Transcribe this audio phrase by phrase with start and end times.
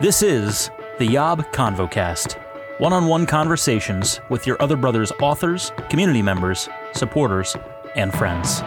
[0.00, 2.40] This is the Yob Convocast
[2.78, 7.56] one on one conversations with your other brother's authors, community members, supporters,
[7.96, 8.60] and friends.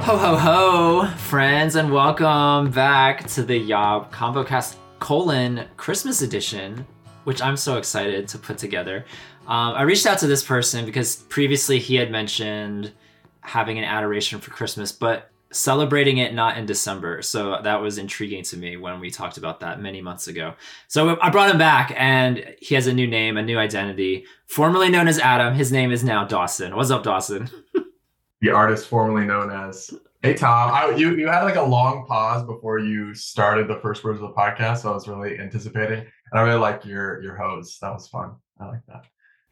[0.00, 6.84] Ho ho ho, friends, and welcome back to the Yob ConvoCast colon Christmas edition,
[7.22, 9.04] which I'm so excited to put together.
[9.48, 12.92] Um, I reached out to this person because previously he had mentioned
[13.40, 17.22] having an adoration for Christmas, but celebrating it not in December.
[17.22, 20.52] So that was intriguing to me when we talked about that many months ago.
[20.88, 24.26] So I brought him back and he has a new name, a new identity.
[24.48, 26.76] Formerly known as Adam, his name is now Dawson.
[26.76, 27.48] What's up, Dawson?
[28.42, 32.44] the artist formerly known as Hey Tom, I, you you had like a long pause
[32.44, 36.40] before you started the first words of the podcast, so I was really anticipating, and
[36.40, 37.78] I really like your your hose.
[37.80, 38.34] That was fun.
[38.58, 39.04] I like that.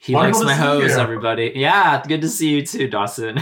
[0.07, 1.51] He Wonderful likes my hose, everybody.
[1.57, 3.41] Yeah, good to see you too, Dawson.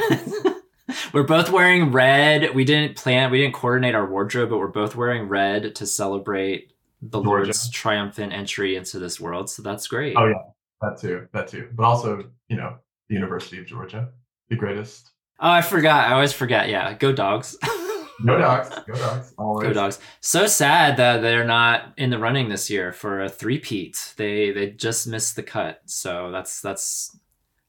[1.12, 2.54] we're both wearing red.
[2.54, 6.72] We didn't plan, we didn't coordinate our wardrobe, but we're both wearing red to celebrate
[7.02, 7.44] the Georgia.
[7.44, 9.50] Lord's triumphant entry into this world.
[9.50, 10.16] So that's great.
[10.16, 10.40] Oh yeah,
[10.80, 11.68] that too, that too.
[11.74, 14.08] But also, you know, the University of Georgia,
[14.48, 15.10] the greatest.
[15.40, 16.08] Oh, I forgot.
[16.08, 16.70] I always forget.
[16.70, 17.58] Yeah, go dogs.
[18.24, 18.70] Go dogs.
[18.86, 19.34] Go dogs.
[19.36, 19.68] Always.
[19.68, 19.98] Go dogs.
[20.20, 24.14] So sad that they're not in the running this year for a three-peat.
[24.16, 25.82] They they just missed the cut.
[25.86, 27.16] So that's that's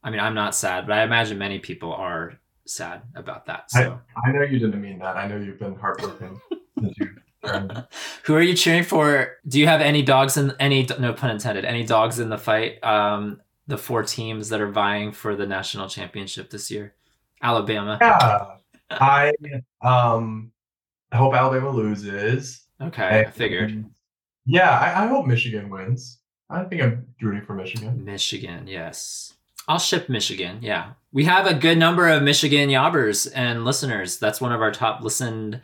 [0.02, 3.70] I mean, I'm not sad, but I imagine many people are sad about that.
[3.70, 5.16] So I, I know you didn't mean that.
[5.16, 6.40] I know you've been heartbroken
[8.24, 9.36] Who are you cheering for?
[9.46, 12.82] Do you have any dogs in any no pun intended, any dogs in the fight?
[12.82, 16.94] Um the four teams that are vying for the national championship this year.
[17.42, 17.98] Alabama.
[18.00, 18.55] Yeah.
[18.90, 19.32] I
[19.82, 20.52] um
[21.12, 22.62] I hope Alabama loses.
[22.80, 23.84] Okay, and, I figured.
[24.44, 26.20] Yeah, I, I, hope Michigan wins.
[26.50, 28.04] I think I'm rooting for Michigan.
[28.04, 29.34] Michigan, yes.
[29.66, 30.58] I'll ship Michigan.
[30.60, 34.18] Yeah, we have a good number of Michigan yobbers and listeners.
[34.18, 35.60] That's one of our top listened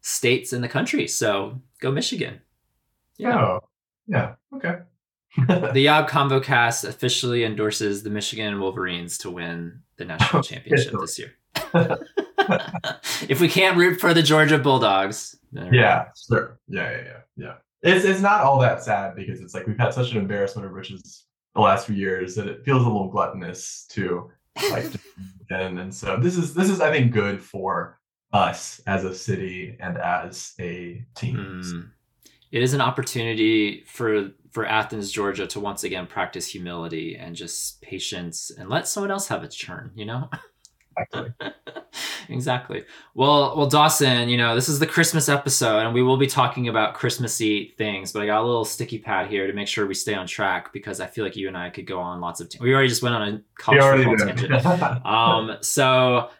[0.00, 1.08] states in the country.
[1.08, 2.40] So go Michigan.
[3.16, 3.38] Yeah.
[3.38, 3.60] Oh,
[4.06, 4.34] yeah.
[4.54, 4.78] Okay.
[5.72, 11.18] the Yob Convo Cast officially endorses the Michigan Wolverines to win the national championship this
[11.18, 11.32] year.
[13.28, 15.38] if we can't root for the Georgia Bulldogs.
[15.52, 16.58] Yeah, sure.
[16.68, 17.54] Yeah, yeah, yeah, yeah.
[17.82, 20.72] It's it's not all that sad because it's like we've had such an embarrassment of
[20.72, 21.24] riches
[21.54, 24.30] the last few years that it feels a little gluttonous to
[24.70, 24.86] like
[25.50, 27.98] and and so this is this is I think good for
[28.32, 31.62] us as a city and as a team.
[31.64, 31.90] Mm.
[32.52, 37.82] It is an opportunity for for Athens, Georgia, to once again practice humility and just
[37.82, 39.92] patience and let someone else have its turn.
[39.94, 40.30] You know.
[40.96, 41.52] Exactly.
[42.28, 42.84] exactly.
[43.14, 46.68] Well, well, Dawson, you know, this is the Christmas episode, and we will be talking
[46.68, 48.12] about Christmassy things.
[48.12, 50.72] But I got a little sticky pad here to make sure we stay on track
[50.72, 52.48] because I feel like you and I could go on lots of.
[52.48, 55.06] T- we already just went on a college football tangent.
[55.06, 56.30] um, so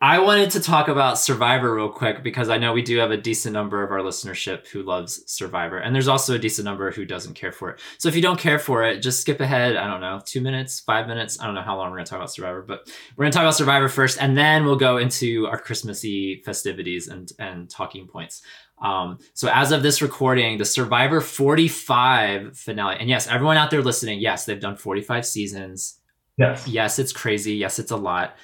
[0.00, 3.16] I wanted to talk about Survivor real quick because I know we do have a
[3.16, 7.06] decent number of our listenership who loves Survivor, and there's also a decent number who
[7.06, 7.80] doesn't care for it.
[7.96, 9.74] So if you don't care for it, just skip ahead.
[9.74, 11.40] I don't know, two minutes, five minutes.
[11.40, 13.54] I don't know how long we're gonna talk about Survivor, but we're gonna talk about
[13.54, 18.42] Survivor first, and then we'll go into our Christmassy festivities and and talking points.
[18.82, 23.80] Um, so as of this recording, the Survivor 45 finale, and yes, everyone out there
[23.80, 25.98] listening, yes, they've done 45 seasons.
[26.36, 26.68] Yes.
[26.68, 27.54] Yes, it's crazy.
[27.54, 28.36] Yes, it's a lot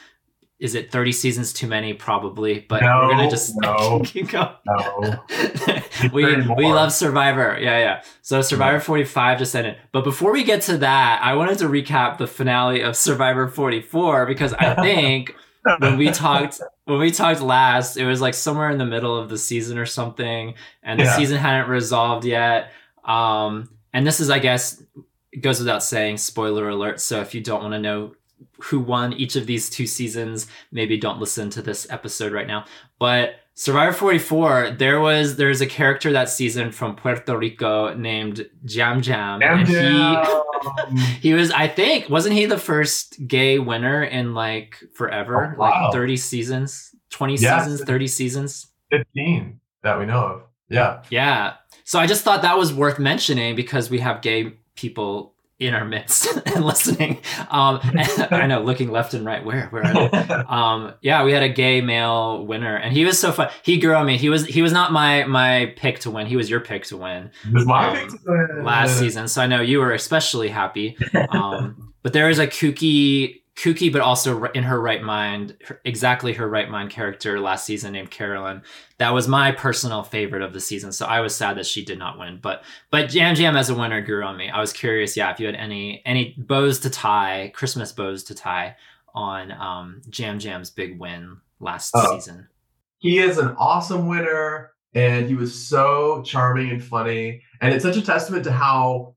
[0.63, 1.93] is it 30 seasons too many?
[1.93, 4.49] Probably but no, we're gonna just no, keep going.
[4.65, 5.25] No.
[6.13, 7.59] we we love survivor.
[7.61, 8.03] Yeah yeah.
[8.23, 9.77] So survivor 45 just ended.
[9.91, 14.27] But before we get to that i wanted to recap the finale of survivor 44
[14.27, 15.35] because i think
[15.79, 19.29] when we talked when we talked last it was like somewhere in the middle of
[19.29, 21.17] the season or something and the yeah.
[21.17, 22.71] season hadn't resolved yet.
[23.05, 24.81] Um and this is i guess
[25.33, 27.01] it goes without saying spoiler alert.
[27.01, 28.15] So if you don't want to know
[28.63, 32.65] who won each of these two seasons, maybe don't listen to this episode right now.
[32.99, 39.03] But Survivor 44, there was there's a character that season from Puerto Rico named Yam
[39.03, 39.41] Yam.
[39.41, 44.77] Jam and he he was, I think, wasn't he the first gay winner in like
[44.95, 45.55] forever?
[45.57, 45.85] Oh, wow.
[45.85, 47.65] Like 30 seasons, 20 yes.
[47.65, 48.67] seasons, 30 seasons?
[48.91, 50.43] 15 that we know of.
[50.69, 51.03] Yeah.
[51.11, 51.55] Yeah.
[51.85, 55.35] So I just thought that was worth mentioning because we have gay people
[55.67, 57.21] in our midst and listening.
[57.51, 60.23] Um, and I know, looking left and right, where, where are they?
[60.53, 63.49] Um, yeah, we had a gay male winner, and he was so fun.
[63.63, 64.19] He grew on me.
[64.19, 66.27] He was he was not my my pick to win.
[66.27, 67.31] He was your pick to win.
[67.53, 69.29] was my um, pick to win last season.
[69.29, 70.97] So I know you were especially happy.
[71.33, 76.49] Um, but there is a kooky kooky, but also in her right mind, exactly her
[76.49, 78.63] right mind character last season named Carolyn.
[78.99, 80.93] That was my personal favorite of the season.
[80.93, 82.39] So I was sad that she did not win.
[82.41, 84.49] But but Yam Yam as a winner grew on me.
[84.49, 88.35] I was curious, yeah, if you had any any bows to tie, Christmas bows to
[88.35, 88.77] tie
[89.15, 92.49] on um, Yam Yam's big win last oh, season.
[92.99, 97.43] He is an awesome winner, and he was so charming and funny.
[97.61, 99.15] And it's such a testament to how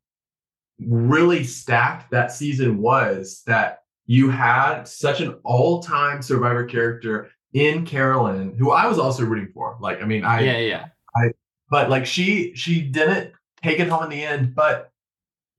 [0.80, 8.56] really stacked that season was that you had such an all-time survivor character in Carolyn,
[8.56, 9.78] who I was also rooting for.
[9.80, 10.86] Like, I mean, I yeah, yeah.
[11.16, 11.31] I
[11.69, 14.92] but like she she didn't take it home in the end, but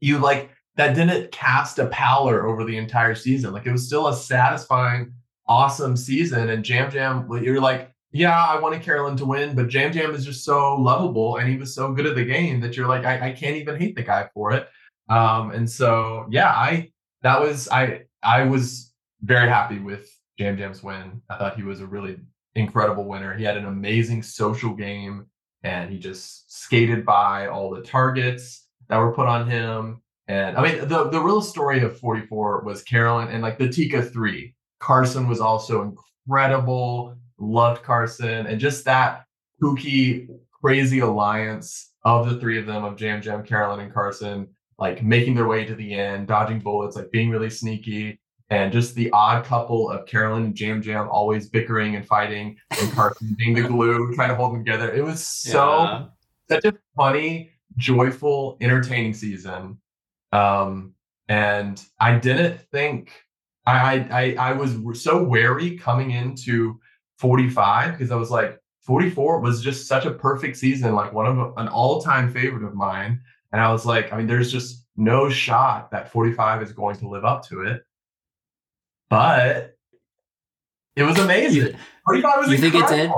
[0.00, 3.52] you like that didn't cast a pallor over the entire season.
[3.52, 5.12] Like it was still a satisfying,
[5.48, 6.50] awesome season.
[6.50, 10.24] And Yam Yam, you're like, yeah, I wanted Carolyn to win, but Yam Yam is
[10.24, 13.30] just so lovable and he was so good at the game that you're like, I,
[13.30, 14.68] I can't even hate the guy for it.
[15.08, 18.92] Um, and so yeah, I that was I I was
[19.22, 21.22] very happy with Yam Yam's win.
[21.30, 22.18] I thought he was a really
[22.56, 23.34] incredible winner.
[23.34, 25.26] He had an amazing social game
[25.62, 30.02] and he just skated by all the targets that were put on him.
[30.26, 34.02] And I mean, the, the real story of 44 was Carolyn and like the Tika
[34.02, 34.52] 3.
[34.80, 35.94] Carson was also
[36.26, 39.24] incredible, loved Carson, and just that
[39.62, 40.28] kooky,
[40.60, 45.34] crazy alliance of the three of them, of Yam Yam, Carolyn, and Carson, like making
[45.34, 48.20] their way to the end, dodging bullets, like being really sneaky,
[48.50, 52.92] and just the odd couple of Carolyn and Yam Yam always bickering and fighting, and
[52.94, 54.92] Carson being the glue, trying to hold them together.
[54.92, 56.04] It was so yeah.
[56.48, 59.78] such a funny, joyful, entertaining season.
[60.32, 60.94] Um,
[61.28, 63.10] and I didn't think
[63.66, 66.78] I I I was so wary coming into
[67.18, 71.54] 45 because I was like 44 was just such a perfect season, like one of
[71.56, 73.20] an all-time favorite of mine.
[73.56, 77.08] And I was like, I mean, there's just no shot that 45 is going to
[77.08, 77.84] live up to it.
[79.08, 79.78] But
[80.94, 81.74] it was amazing.
[82.04, 83.10] 45 was You think it did?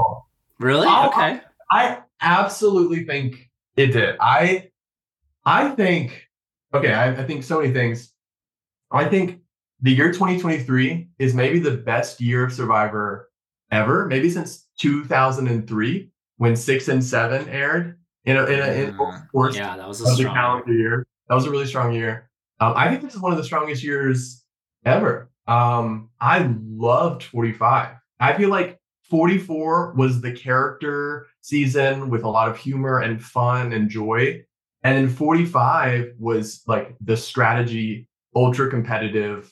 [0.61, 0.87] Really?
[0.87, 1.41] I, okay.
[1.73, 4.15] I absolutely think it did.
[4.21, 4.71] I
[5.45, 6.29] I think
[6.73, 8.13] okay, I, I think so many things.
[8.93, 9.41] I think
[9.81, 13.29] the year 2023 is maybe the best year of Survivor
[13.73, 19.55] ever, maybe since 2003 when six and seven aired in a, in, a, in mm.
[19.55, 21.07] Yeah, that was a strong calendar year.
[21.29, 22.29] That was a really strong year.
[22.61, 24.45] Um, I think this is one of the strongest years
[24.85, 25.31] ever.
[25.47, 27.97] Um, I loved 45.
[28.21, 33.73] I feel like 44 was the character season with a lot of humor and fun
[33.73, 34.43] and joy.
[34.83, 39.51] And then 45 was like the strategy, ultra competitive,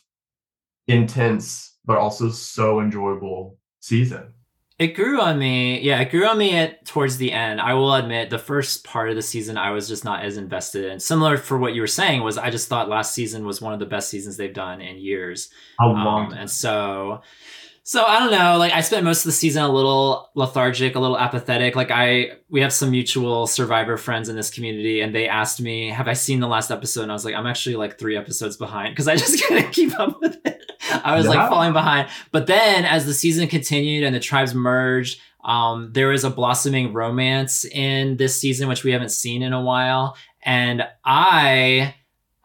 [0.87, 4.34] intense, but also so enjoyable season.
[4.78, 5.81] It grew on me.
[5.81, 7.62] Yeah, it grew on me at towards the end.
[7.62, 10.84] I will admit the first part of the season I was just not as invested
[10.84, 11.00] in.
[11.00, 13.81] Similar for what you were saying was I just thought last season was one of
[13.81, 15.49] the best seasons they've done in years.
[15.81, 16.26] Long?
[16.26, 17.23] Um, and so
[17.87, 18.58] so I don't know.
[18.58, 21.76] Like I spent most of the season a little lethargic, a little apathetic.
[21.76, 25.90] Like I, we have some mutual survivor friends in this community, and they asked me,
[25.90, 28.56] "Have I seen the last episode?" And I was like, "I'm actually like three episodes
[28.56, 30.65] behind because I just couldn't keep up with it.
[31.05, 31.33] I was yeah.
[31.33, 36.09] like falling behind." But then, as the season continued and the tribes merged, um, there
[36.09, 40.87] was a blossoming romance in this season, which we haven't seen in a while, and
[41.05, 41.94] I.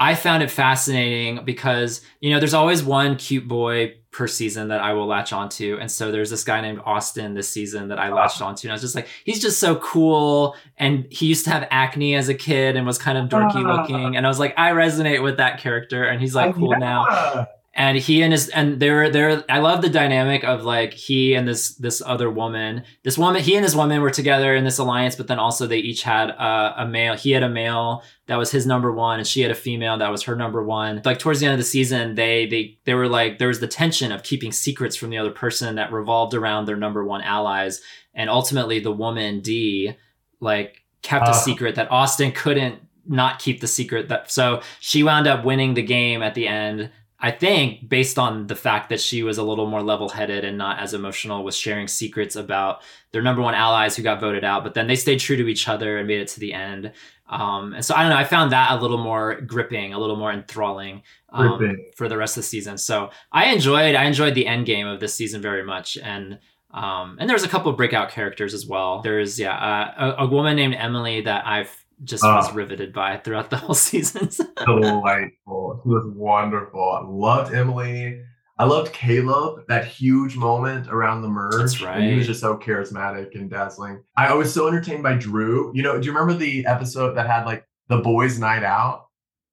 [0.04, 4.82] I found it fascinating because, you know, there's always one cute boy per season that
[4.82, 5.78] I will latch onto.
[5.80, 8.68] And so there's this guy named Austin this season that I latched onto.
[8.68, 10.56] And I was just like, he's just so cool.
[10.78, 14.18] And he used to have acne as a kid and was kind of dorky looking.
[14.18, 16.04] And I was like, I resonate with that character.
[16.04, 16.78] And he's like cool yeah.
[16.80, 21.33] now and he and his and they're they're I love the dynamic of like he
[21.35, 22.83] and this this other woman.
[23.04, 25.78] This woman he and this woman were together in this alliance but then also they
[25.78, 29.28] each had a, a male he had a male that was his number one and
[29.28, 31.01] she had a female that was her number one.
[31.06, 33.68] Like towards the end of the season they they they were like there was the
[33.68, 37.80] tension of keeping secrets from the other person that revolved around their number one allies.
[38.13, 39.95] And ultimately the woman D
[40.42, 41.31] like kept uh.
[41.31, 45.73] a secret that Austin couldn't not keep the secret that so she wound up winning
[45.73, 46.92] the game at the end
[47.23, 50.57] I think based on the fact that she was a little more level headed and
[50.57, 54.63] not as emotional with sharing secrets about their number one allies who got voted out,
[54.63, 56.92] but then they stayed true to each other and made it to the end.
[57.30, 60.18] Um, and so I don't know, I found that a little more gripping, a little
[60.18, 62.78] more enthralling um, for the rest of the season.
[62.78, 65.97] So I enjoyed, I enjoyed the end game of this season very much.
[65.97, 66.40] And,
[66.71, 69.01] um, and there's a couple of breakout characters as well.
[69.01, 73.18] There's, yeah, uh, a, a woman named Emily that I've just uh, was riveted by
[73.18, 74.30] throughout the whole season.
[74.66, 75.81] delightful.
[75.84, 76.81] He was wonderful.
[76.81, 78.24] I loved Emily.
[78.58, 81.58] I loved Kaleb, that huge moment around the merge.
[81.58, 82.04] That's right.
[82.04, 84.04] He was just so charismatic and dazzling.
[84.18, 85.72] I was so entertained by Drew.
[85.74, 89.08] You know, do you remember the episode that had like the boys' night out?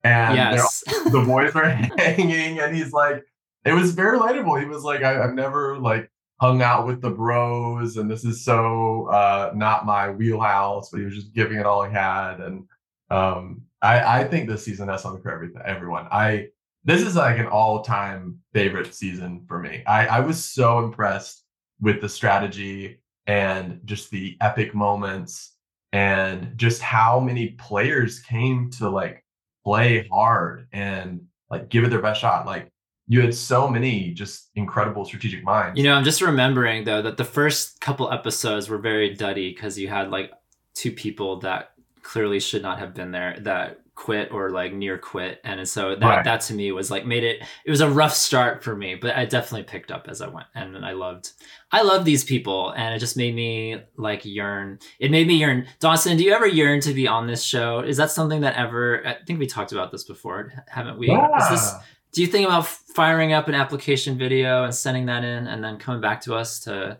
[0.04, 0.84] And yes.
[1.10, 3.24] the boys are hanging, and he's like,
[3.64, 4.60] it was very relatable.
[4.60, 8.44] He was like, I, have never like hung out with the bros, and this is
[8.44, 10.90] so uh, not my wheelhouse.
[10.90, 12.64] But he was just giving it all he had, and
[13.10, 16.06] um, I, I think this season has something for everyone.
[16.10, 16.48] I
[16.84, 19.82] this is like an all-time favorite season for me.
[19.86, 21.44] I, I was so impressed
[21.80, 25.54] with the strategy and just the epic moments
[25.92, 29.24] and just how many players came to like
[29.64, 32.46] play hard and like give it their best shot.
[32.46, 32.70] Like
[33.08, 35.78] you had so many just incredible strategic minds.
[35.78, 39.78] You know, I'm just remembering though that the first couple episodes were very duddy because
[39.78, 40.30] you had like
[40.74, 41.72] two people that
[42.02, 46.06] clearly should not have been there that quit or like near quit and so that
[46.06, 46.24] right.
[46.24, 49.16] that to me was like made it it was a rough start for me but
[49.16, 51.32] i definitely picked up as i went and i loved
[51.72, 55.66] i love these people and it just made me like yearn it made me yearn
[55.80, 59.04] dawson do you ever yearn to be on this show is that something that ever
[59.04, 61.48] i think we talked about this before haven't we yeah.
[61.50, 61.74] this,
[62.18, 65.78] do you think about firing up an application video and sending that in and then
[65.78, 66.98] coming back to us to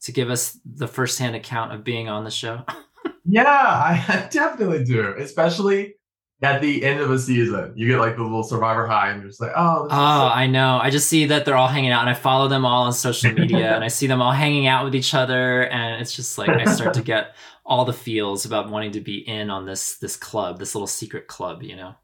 [0.00, 2.64] to give us the firsthand account of being on the show
[3.24, 3.42] yeah
[4.08, 5.96] i definitely do especially
[6.42, 9.30] at the end of a season, you get like the little survivor high, and you're
[9.30, 9.86] just like, oh.
[9.88, 10.80] oh, I know.
[10.82, 13.32] I just see that they're all hanging out, and I follow them all on social
[13.40, 16.48] media, and I see them all hanging out with each other, and it's just like
[16.48, 20.16] I start to get all the feels about wanting to be in on this this
[20.16, 21.94] club, this little secret club, you know.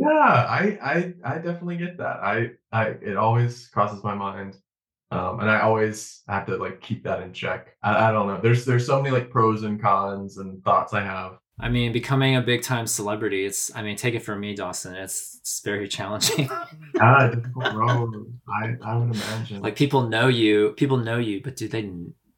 [0.00, 2.20] Yeah, I I I definitely get that.
[2.20, 4.56] I I it always crosses my mind.
[5.10, 7.76] Um, and I always have to like keep that in check.
[7.82, 8.40] I, I don't know.
[8.40, 12.34] There's there's so many like pros and cons and thoughts I have I mean, becoming
[12.36, 15.88] a big time celebrity, it's, I mean, take it from me, Dawson, it's, it's very
[15.96, 16.50] challenging.
[17.00, 18.40] ah, difficult road.
[18.48, 19.62] I, I would imagine.
[19.62, 21.90] Like people know you, people know you, but do they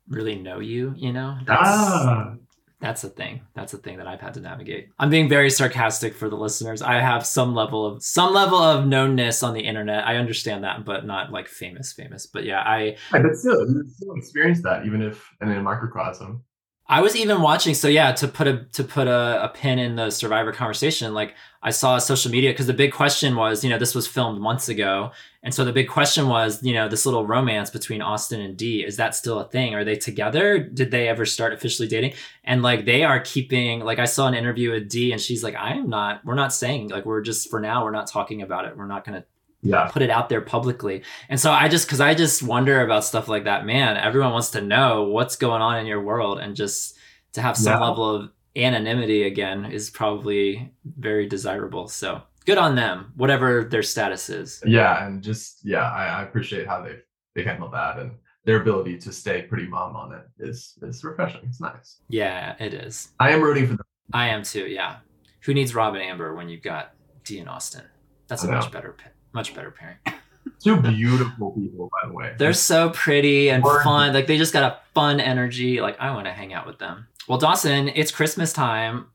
[0.09, 0.95] really know you?
[0.97, 1.39] You know?
[1.47, 2.35] That's, ah.
[2.81, 3.41] That's a thing.
[3.55, 4.91] That's a thing that I've had to navigate.
[4.99, 6.83] I'm being very sarcastic for the listeners.
[6.83, 10.07] I have some level of some level of knownness on the internet.
[10.07, 12.27] I understand that, but not like famous, famous.
[12.27, 12.97] But yeah, I.
[13.11, 16.45] But still, still experience that, even if in a microcosm.
[16.89, 17.75] I was even watching.
[17.75, 21.35] So yeah, to put a to put a, a pin in the survivor conversation, like
[21.61, 24.69] I saw social media because the big question was, you know, this was filmed months
[24.69, 25.11] ago,
[25.43, 28.85] and so the big question was, you know, this little romance between Austin and Dee
[28.85, 29.75] is that still a thing?
[29.75, 30.61] Are they together?
[30.61, 32.15] Did they ever start officially dating?
[32.45, 33.81] And like they are keeping.
[33.81, 36.25] Like I saw an interview with Dee, and she's like, I'm not.
[36.25, 37.85] We're not saying like we're just for now.
[37.85, 38.77] We're not talking about it.
[38.77, 39.25] We're not gonna
[39.67, 39.89] yeah.
[39.89, 41.03] put it out there publicly.
[41.29, 44.51] And so I just, cause I just wonder about stuff like that, man, everyone wants
[44.51, 46.97] to know what's going on in your world and just
[47.33, 47.87] to have some yeah.
[47.87, 51.89] level of anonymity again is probably very desirable.
[51.89, 54.63] So good on them, whatever their status is.
[54.65, 55.07] Yeah.
[55.07, 56.97] And just, yeah, I, I appreciate how they
[57.35, 58.13] they handled that and
[58.47, 61.43] their ability to stay pretty mom on it is is refreshing.
[61.45, 62.01] It's nice.
[62.09, 63.13] Yeah, it is.
[63.21, 63.87] I am rooting for them.
[64.15, 64.67] I am too.
[64.67, 64.97] Yeah.
[65.43, 66.95] Who needs Rob and Amber when you've got
[67.25, 67.85] Dee and Austin?
[68.29, 69.99] That's a much better pick much better pairing.
[70.65, 72.35] Two beautiful people, by the way.
[72.39, 74.13] They're so pretty and fun.
[74.15, 75.81] Like they just got a fun energy.
[75.81, 77.07] Like I want to hang out with them.
[77.29, 79.07] Well, Dawson, it's Christmas time.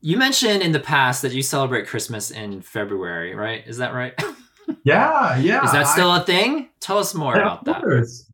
[0.00, 3.66] You mentioned in the past that you celebrate Christmas in February, right?
[3.66, 4.12] Is that right?
[4.84, 5.64] yeah, yeah.
[5.64, 6.68] Is that still I, a thing?
[6.80, 7.82] Tell us more about that.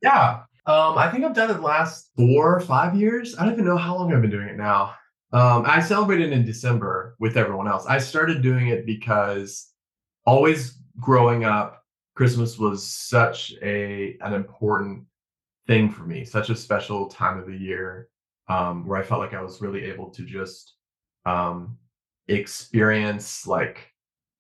[0.03, 0.41] Yeah.
[0.67, 3.37] Um, I think I've done it the last four or five years.
[3.39, 4.95] I don't even know how long I've been doing it now.
[5.33, 7.87] Um, I celebrated in December with everyone else.
[7.87, 9.73] I started doing it because
[10.27, 15.05] always growing up, Christmas was such a an important
[15.67, 18.09] thing for me, such a special time of the year
[18.49, 20.75] um, where I felt like I was really able to just
[21.27, 21.79] um,
[22.29, 23.93] experience like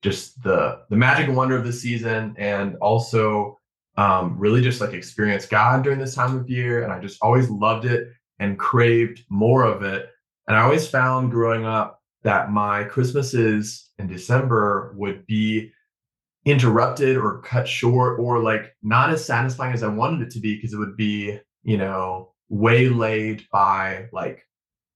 [0.03, 3.59] just the the magic and wonder of the season, and also
[3.97, 6.85] um, really just like experience God during this time of year.
[6.85, 10.09] And I just always loved it and craved more of it.
[10.47, 15.73] And I always found growing up that my Christmases in December would be
[16.45, 20.57] interrupted or cut short or like not as satisfying as I wanted it to be
[20.57, 24.47] because it would be, you know, waylaid by like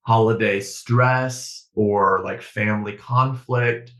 [0.02, 3.92] holiday stress or like family conflict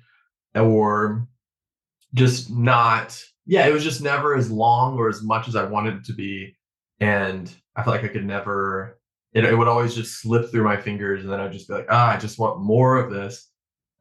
[0.55, 1.27] or
[2.15, 5.95] just not yeah it was just never as long or as much as i wanted
[5.95, 6.55] it to be.
[7.01, 8.99] And i felt like i could never
[9.33, 11.87] it, it would always just slip through my fingers and then i'd just be like
[11.89, 13.49] ah i just want more of this.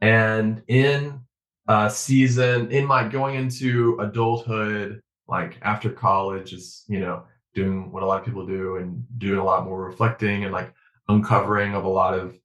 [0.01, 1.19] And in
[1.67, 8.03] uh, season in my going into adulthood, like after college, is you know doing what
[8.03, 10.73] a lot of people do and doing a lot more reflecting and like
[11.09, 12.37] uncovering of a lot of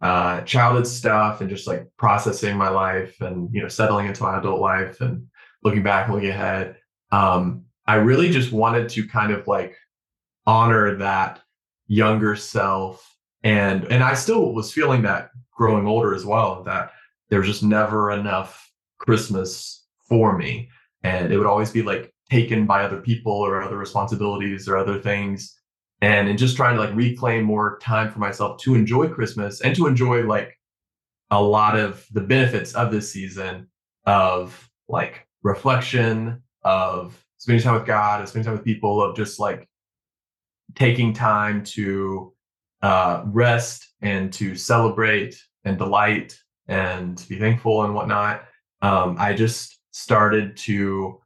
[0.00, 4.38] uh, childhood stuff and just like processing my life and you know settling into my
[4.38, 5.26] adult life and
[5.62, 6.76] looking back, looking ahead.
[7.10, 9.76] Um, I really just wanted to kind of like
[10.46, 11.40] honor that
[11.86, 13.14] younger self
[13.44, 16.92] and and I still was feeling that growing older as well that
[17.34, 20.68] there was just never enough Christmas for me.
[21.02, 25.00] And it would always be like taken by other people or other responsibilities or other
[25.00, 25.58] things
[26.00, 29.76] and in just trying to like reclaim more time for myself to enjoy christmas and
[29.76, 30.58] to enjoy like
[31.30, 33.68] a lot of the benefits of this season
[34.06, 39.38] of like reflection of spending time with god of spending time with people of just
[39.38, 39.68] like
[40.74, 42.32] taking time to
[42.82, 46.38] uh, rest and to celebrate and delight
[46.68, 48.44] and be thankful and whatnot
[48.82, 51.20] um, i just started to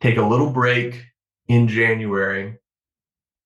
[0.00, 1.04] take a little break
[1.48, 2.56] in January.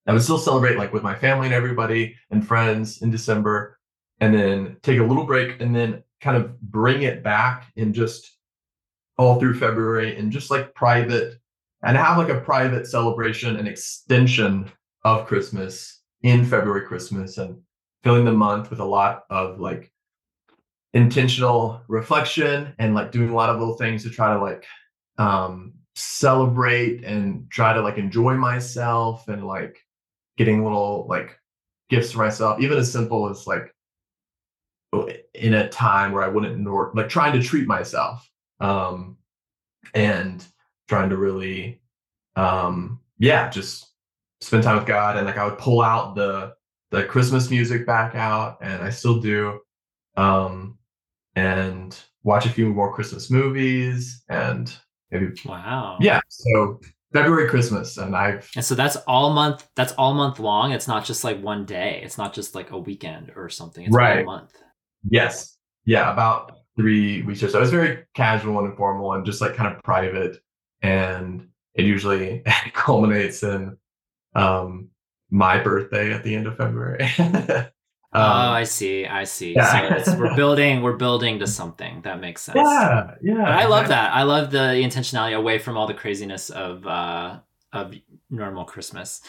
[0.06, 3.78] I would still celebrate like with my family and everybody and friends in December,
[4.20, 8.38] and then take a little break and then kind of bring it back in just
[9.18, 11.38] all through February and just like private
[11.82, 14.70] and have like a private celebration and extension
[15.04, 17.60] of Christmas in February Christmas and
[18.02, 19.92] filling the month with a lot of like
[20.94, 24.64] intentional reflection and like doing a lot of little things to try to like
[25.18, 29.78] um celebrate and try to like enjoy myself and like
[30.36, 31.38] getting little like
[31.90, 33.74] gifts for myself, even as simple as like
[35.34, 39.16] in a time where I wouldn't nor like trying to treat myself um
[39.94, 40.46] and
[40.88, 41.80] trying to really
[42.36, 43.88] um yeah just
[44.40, 45.16] spend time with God.
[45.16, 46.54] And like I would pull out the
[46.92, 49.60] the Christmas music back out and I still do
[50.16, 50.78] um
[51.36, 54.74] and watch a few more Christmas movies and
[55.10, 55.98] maybe wow.
[56.00, 56.80] Yeah so
[57.12, 60.72] february christmas and i've and so that's all month that's all month long?
[60.72, 62.00] It's not just like one day?
[62.02, 63.84] It's not just like a weekend or something?
[63.84, 64.18] It's right.
[64.18, 64.52] all month.
[65.08, 65.56] Yes.
[65.84, 67.62] Yeah about three weeks or so.
[67.62, 70.38] It's very casual and informal and just like kind of private
[70.82, 73.76] and it usually culminates in
[74.34, 74.88] um
[75.30, 77.08] my birthday at the end of february
[78.14, 79.06] um, oh, I see.
[79.06, 79.54] I see.
[79.54, 80.00] Yeah.
[80.02, 82.56] So we're building, we're building to something that makes sense.
[82.56, 83.34] Yeah, yeah.
[83.34, 84.14] But I love that.
[84.14, 87.40] I love the intentionality away from all the craziness of uh,
[87.72, 87.92] of
[88.30, 89.20] normal Christmas,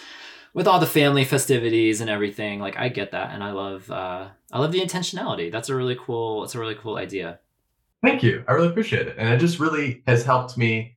[0.54, 2.60] with all the family festivities and everything.
[2.60, 5.52] Like I get that, and I love uh, I love the intentionality.
[5.52, 6.44] That's a really cool.
[6.44, 7.40] It's a really cool idea.
[8.04, 8.44] Thank you.
[8.48, 10.96] I really appreciate it, and it just really has helped me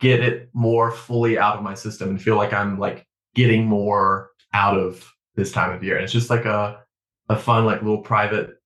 [0.00, 4.30] get it more fully out of my system and feel like I'm like getting more
[4.52, 5.94] out of this time of year.
[5.94, 6.81] And it's just like a
[7.32, 8.58] a fun like little private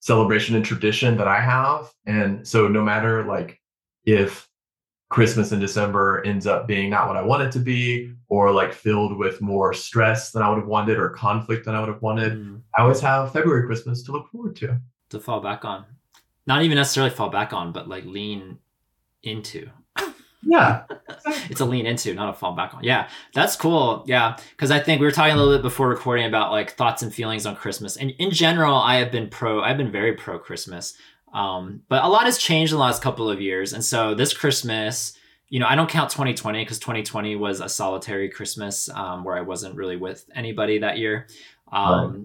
[0.00, 1.90] celebration and tradition that I have.
[2.06, 3.60] And so no matter like
[4.04, 4.48] if
[5.10, 8.72] Christmas in December ends up being not what I want it to be, or like
[8.72, 12.00] filled with more stress than I would have wanted or conflict than I would have
[12.00, 12.60] wanted, mm.
[12.78, 14.80] I always have February Christmas to look forward to.
[15.10, 15.84] To fall back on.
[16.46, 18.58] Not even necessarily fall back on, but like lean
[19.24, 19.68] into.
[20.42, 20.84] Yeah.
[21.50, 22.84] it's a lean into, not a fall back on.
[22.84, 24.04] Yeah, that's cool.
[24.06, 27.02] Yeah, because I think we were talking a little bit before recording about like thoughts
[27.02, 27.96] and feelings on Christmas.
[27.96, 29.62] And in general, I have been pro.
[29.62, 30.94] I've been very pro Christmas.
[31.32, 34.34] Um, but a lot has changed in the last couple of years, and so this
[34.34, 35.16] Christmas,
[35.48, 39.42] you know, I don't count 2020 because 2020 was a solitary Christmas um, where I
[39.42, 41.28] wasn't really with anybody that year.
[41.70, 42.20] Um, right.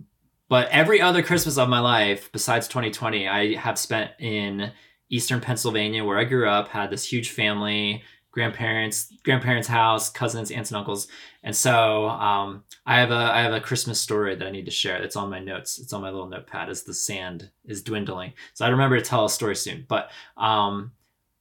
[0.47, 4.71] But every other Christmas of my life, besides 2020, I have spent in
[5.09, 10.71] eastern Pennsylvania, where I grew up, had this huge family, grandparents, grandparents' house, cousins, aunts
[10.71, 11.07] and uncles,
[11.43, 14.71] and so um, I have a I have a Christmas story that I need to
[14.71, 15.01] share.
[15.01, 15.79] It's on my notes.
[15.79, 18.33] It's on my little notepad as the sand is dwindling.
[18.53, 19.85] So I remember to tell a story soon.
[19.87, 20.91] But um,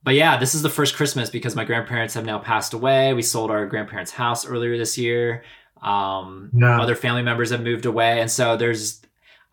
[0.04, 3.14] but yeah, this is the first Christmas because my grandparents have now passed away.
[3.14, 5.44] We sold our grandparents' house earlier this year.
[5.82, 6.80] Um, yeah.
[6.80, 9.00] Other family members have moved away, and so there's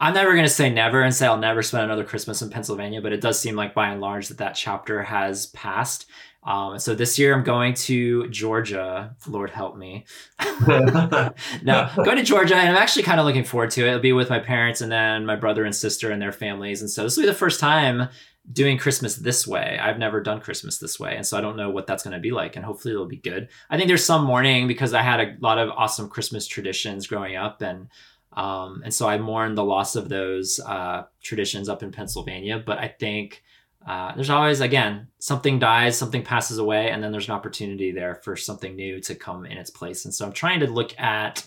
[0.01, 3.01] I'm never going to say never and say I'll never spend another Christmas in Pennsylvania,
[3.01, 6.07] but it does seem like by and large that that chapter has passed.
[6.43, 9.15] Um, so this year I'm going to Georgia.
[9.27, 10.05] Lord help me.
[10.67, 13.89] no, going to Georgia, and I'm actually kind of looking forward to it.
[13.89, 16.81] It'll be with my parents and then my brother and sister and their families.
[16.81, 18.09] And so this will be the first time
[18.51, 19.77] doing Christmas this way.
[19.79, 22.19] I've never done Christmas this way, and so I don't know what that's going to
[22.19, 22.55] be like.
[22.55, 23.49] And hopefully it'll be good.
[23.69, 27.35] I think there's some mourning because I had a lot of awesome Christmas traditions growing
[27.35, 27.87] up, and
[28.33, 32.61] um, and so I mourn the loss of those uh, traditions up in Pennsylvania.
[32.65, 33.43] But I think
[33.85, 38.15] uh, there's always, again, something dies, something passes away, and then there's an opportunity there
[38.15, 40.05] for something new to come in its place.
[40.05, 41.45] And so I'm trying to look at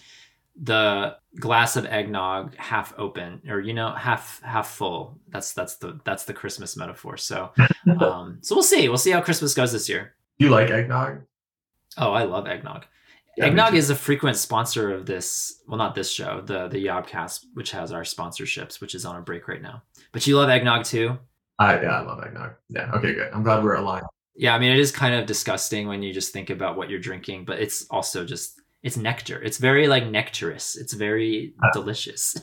[0.61, 5.19] the glass of eggnog half open or you know half half full.
[5.29, 7.17] That's that's the that's the christmas metaphor.
[7.17, 7.51] So
[8.01, 8.89] um so we'll see.
[8.89, 10.15] We'll see how christmas goes this year.
[10.39, 11.23] You like eggnog?
[11.99, 12.87] Oh i love eggnog
[13.39, 15.61] Eggnog is a frequent sponsor of this.
[15.67, 19.23] Well, not this show, the the Yobcast, which has our sponsorships, which is on a
[19.23, 19.83] break right now.
[20.13, 21.19] But you love eggnog too.
[21.59, 22.53] I yeah, I love eggnog.
[22.69, 22.91] Yeah.
[22.95, 23.33] Okay, good.
[23.33, 24.07] I'm glad we're aligned.
[24.37, 27.01] Yeah, I mean, it is kind of disgusting when you just think about what you're
[27.01, 29.41] drinking, but it's also just it's nectar.
[29.43, 30.77] It's very like nectarous.
[30.77, 32.37] It's very uh, delicious.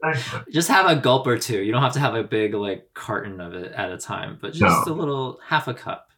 [0.50, 1.62] just have a gulp or two.
[1.62, 4.52] You don't have to have a big like carton of it at a time, but
[4.52, 4.92] just no.
[4.92, 6.10] a little half a cup,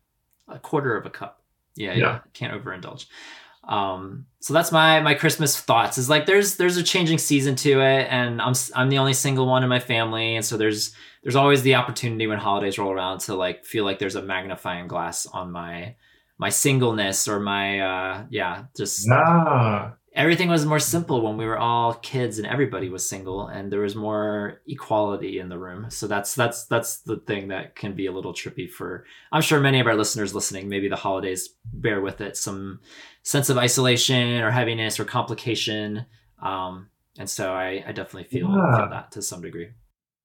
[0.49, 1.43] a quarter of a cup.
[1.75, 2.19] yeah, yeah, yeah.
[2.33, 3.07] Can't overindulge.
[3.69, 5.99] Um, so that's my my Christmas thoughts.
[5.99, 9.47] Is like there's there's a changing season to it, and I'm I'm the only single
[9.47, 13.19] one in my family, and so there's there's always the opportunity when holidays roll around
[13.23, 15.97] to like feel like there's a magnifying glass on my
[16.39, 21.59] my singleness or my uh yeah just yeah everything was more simple when we were
[21.59, 25.91] all kids and everybody was single and there was more equality in the room.
[25.91, 29.61] So that's that's that's the thing that can be a little trippy for i'm sure
[29.61, 32.81] many of our listeners listening maybe the holidays bear with it some
[33.23, 36.07] sense of isolation or heaviness or complication.
[36.43, 38.77] Um, and so i, I definitely feel, yeah.
[38.77, 39.69] feel that to some degree.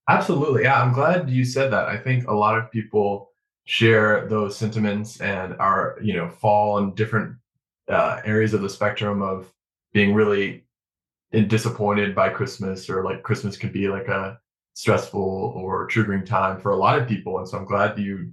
[0.08, 0.64] Absolutely.
[0.64, 1.90] Yeah i'm glad you said that.
[1.90, 3.30] I think a lot of people
[3.66, 7.36] share those sentiments and are you know fall in different
[7.90, 9.52] uh, areas of the spectrum of
[9.94, 10.66] being really
[11.48, 14.38] disappointed by Christmas or like Christmas can be like a
[14.74, 17.38] stressful or triggering time for a lot of people.
[17.38, 18.32] And so I'm glad you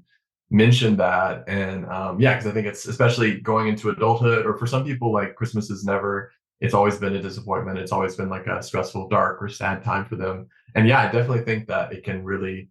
[0.51, 1.45] mentioned that.
[1.47, 5.13] And um, yeah, because I think it's especially going into adulthood or for some people,
[5.13, 7.79] like Christmas is never, it's always been a disappointment.
[7.79, 10.49] It's always been like a stressful, dark, or sad time for them.
[10.75, 12.69] And yeah, I definitely think that it can really,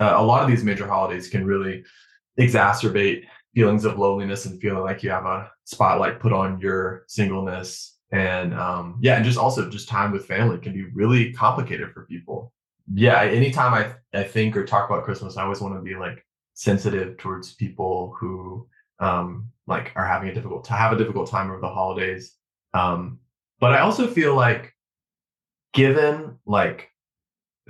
[0.00, 1.84] uh, a lot of these major holidays can really
[2.38, 7.95] exacerbate feelings of loneliness and feeling like you have a spotlight put on your singleness
[8.16, 12.06] and um, yeah, and just also just time with family can be really complicated for
[12.06, 12.52] people.
[12.94, 16.24] Yeah, anytime I I think or talk about Christmas, I always want to be like
[16.54, 18.66] sensitive towards people who
[19.00, 22.34] um, like are having a difficult to have a difficult time over the holidays.
[22.72, 23.18] Um,
[23.60, 24.72] but I also feel like
[25.74, 26.90] given like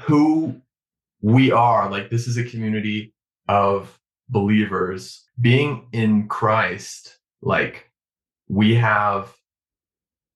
[0.00, 0.60] who
[1.22, 3.14] we are, like this is a community
[3.48, 7.90] of believers being in Christ, like
[8.48, 9.32] we have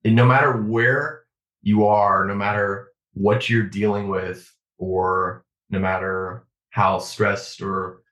[0.04, 1.24] and no matter where
[1.62, 8.02] you are, no matter what you're dealing with, or no matter how stressed or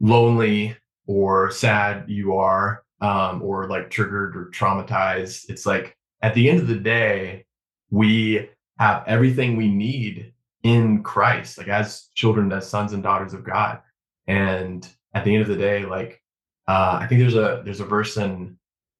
[0.00, 6.48] lonely or sad you are, um, or like triggered or traumatized, it's like at the
[6.48, 7.44] end of the day,
[7.90, 13.44] we have everything we need in Christ, like as children, as sons and daughters of
[13.44, 13.80] God.
[14.26, 16.22] And at the end of the day, like
[16.66, 18.57] uh, I think there's a there's a verse in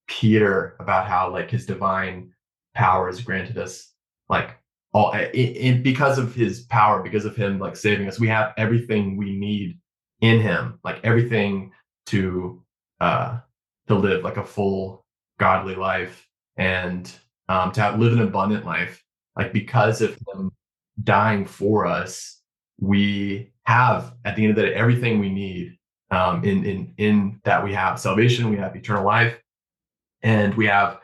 [0.08, 2.32] Peter about how like his divine
[2.74, 3.92] power has granted us
[4.28, 4.56] like
[4.92, 8.54] all it, it, because of his power, because of him like saving us, we have
[8.56, 9.78] everything we need
[10.20, 11.72] in him, like everything
[12.06, 12.62] to
[13.00, 13.38] uh
[13.86, 15.04] to live like a full
[15.38, 17.12] godly life and
[17.48, 19.04] um to have live an abundant life.
[19.36, 20.50] Like because of him
[21.04, 22.40] dying for us,
[22.80, 25.76] we have at the end of the day everything we need
[26.10, 29.38] um in in in that we have salvation, we have eternal life,
[30.22, 30.98] and we have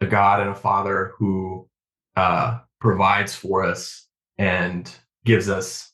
[0.00, 1.68] a God and a Father who
[2.16, 4.06] uh, provides for us
[4.38, 4.92] and
[5.24, 5.92] gives us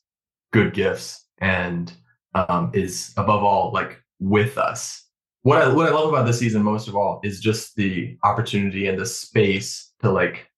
[0.52, 1.92] good gifts and
[2.34, 5.06] um, is above all like with us.
[5.42, 8.86] What I what I love about this season most of all is just the opportunity
[8.88, 10.48] and the space to like,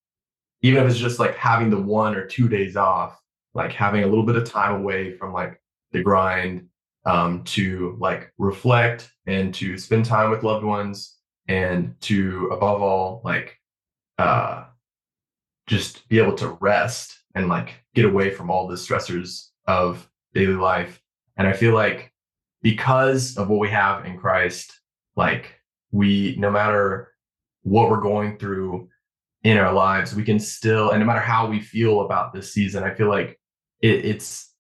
[0.62, 3.20] even if it's just like having the one or two days off,
[3.54, 5.60] like having a little bit of time away from like
[5.92, 6.68] the grind
[7.04, 11.15] um, to like reflect and to spend time with loved ones
[11.48, 13.58] and to above all like
[14.18, 14.64] uh
[15.66, 20.54] just be able to rest and like get away from all the stressors of daily
[20.54, 21.00] life.
[21.36, 22.12] And i feel like
[22.62, 24.80] because of what we have in christ
[25.16, 25.60] like
[25.92, 27.12] we no matter
[27.62, 28.88] what we're going through
[29.44, 32.82] in our lives we can still and no matter how we feel about this season
[32.82, 33.38] i feel like
[33.82, 34.52] it, it's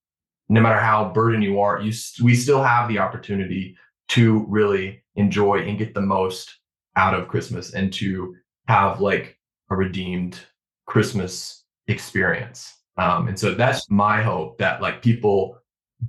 [0.48, 3.76] no matter how burdened you are you we still have the opportunity
[4.08, 6.58] to really enjoy and get the most
[6.96, 8.34] out of Christmas and to
[8.68, 9.38] have like
[9.70, 10.40] a redeemed
[10.86, 12.72] Christmas experience.
[12.96, 15.58] Um, and so that's my hope that like people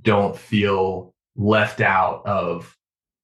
[0.02, 2.74] don't feel left out of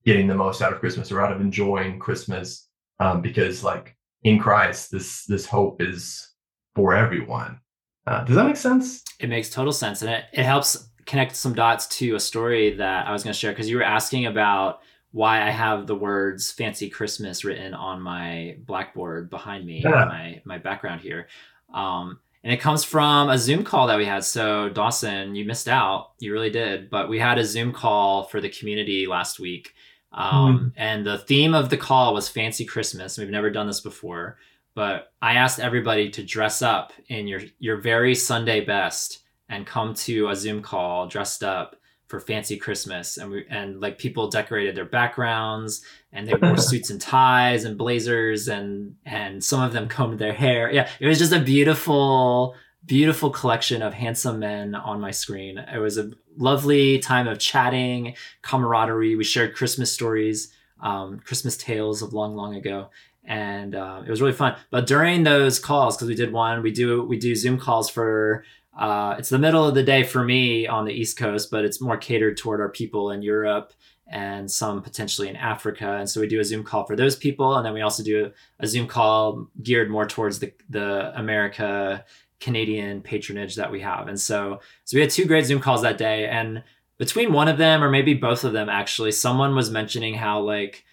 [0.04, 2.68] getting the most out of Christmas or out of enjoying Christmas
[3.00, 6.34] um, because like in Christ this this hope is
[6.74, 7.60] for everyone.
[8.06, 9.02] Uh, does that make sense?
[9.18, 13.06] It makes total sense, and it, it helps connect some dots to a story that
[13.06, 14.80] I was going to share because you were asking about
[15.14, 20.06] why I have the words "Fancy Christmas" written on my blackboard behind me, yeah.
[20.06, 21.28] my my background here.
[21.72, 24.24] Um, and it comes from a Zoom call that we had.
[24.24, 26.14] So Dawson, you missed out.
[26.18, 26.90] You really did.
[26.90, 29.74] But we had a Zoom call for the community last week.
[30.12, 30.72] Um, mm.
[30.76, 33.16] And the theme of the call was Fancy Christmas.
[33.16, 34.38] We've never done this before,
[34.74, 39.94] but I asked everybody to dress up in your your very Sunday best and come
[39.94, 41.76] to a Zoom call dressed up
[42.08, 46.90] for fancy Christmas, and we and like people decorated their backgrounds, and they wore suits
[46.90, 50.70] and ties and blazers, and and some of them combed their hair.
[50.72, 55.58] Yeah, it was just a beautiful, beautiful collection of handsome men on my screen.
[55.58, 59.16] It was a lovely time of chatting, camaraderie.
[59.16, 60.52] We shared Christmas stories.
[60.80, 62.90] um, Christmas tales of long, long ago,
[63.24, 64.56] and uh, it was really fun.
[64.70, 68.44] But during those calls, because we did one, we do we do Zoom calls for.
[68.76, 71.80] Uh, it's the middle of the day for me on the East Coast, but it's
[71.80, 73.72] more catered toward our people in Europe
[74.06, 75.96] and some potentially in Africa.
[75.96, 78.32] And so we do a Zoom call for those people, and then we also do
[78.60, 82.04] a Zoom call geared more towards the the America
[82.40, 84.08] Canadian patronage that we have.
[84.08, 86.62] And so so we had two great Zoom calls that day, and
[86.98, 90.84] between one of them or maybe both of them actually, someone was mentioning how like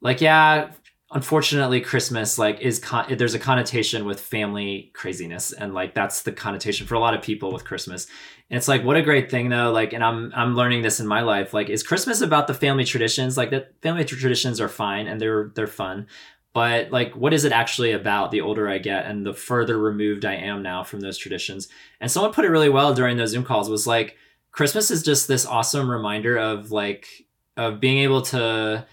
[0.00, 0.70] like yeah
[1.14, 6.32] unfortunately christmas like is con- there's a connotation with family craziness and like that's the
[6.32, 8.06] connotation for a lot of people with christmas.
[8.50, 11.06] And it's like what a great thing though like and i'm i'm learning this in
[11.06, 13.36] my life like is christmas about the family traditions?
[13.36, 16.06] Like that family traditions are fine and they're they're fun
[16.54, 20.24] but like what is it actually about the older i get and the further removed
[20.24, 21.68] i am now from those traditions?
[22.00, 24.16] And someone put it really well during those zoom calls was like
[24.50, 27.06] christmas is just this awesome reminder of like
[27.58, 28.86] of being able to